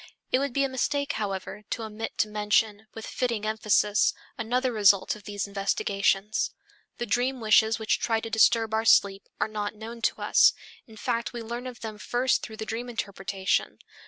[0.31, 5.15] It would be a mistake, however, to omit to mention, with fitting emphasis, another result
[5.15, 6.49] of these investigations.
[6.97, 10.53] The dream wishes which try to disturb our sleep are not known to us,
[10.87, 13.77] in fact we learn of them first through the dream interpretation.